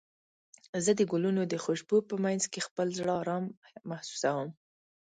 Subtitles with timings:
[0.85, 3.45] زه د ګلونو د خوشبو په مینځ کې خپل زړه ارام
[3.89, 4.49] محسوسوم.